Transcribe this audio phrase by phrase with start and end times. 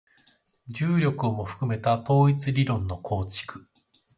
[0.67, 3.67] 重力をも含めた統一理論の構築